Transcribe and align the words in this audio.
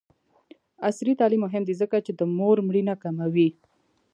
عصري 0.87 1.13
تعلیم 1.19 1.41
مهم 1.45 1.63
دی 1.67 1.73
ځکه 1.81 1.97
چې 2.05 2.11
د 2.19 2.21
مور 2.37 2.57
مړینه 2.67 2.93
کموي. 3.03 3.49